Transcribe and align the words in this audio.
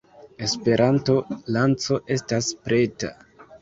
Esperanto-lanĉo 0.47 2.01
estas 2.19 2.53
preta 2.67 3.17